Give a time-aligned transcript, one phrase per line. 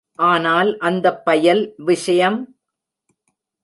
[0.19, 2.39] ஆனால் அந்தப் பயல் விஷயம்.....!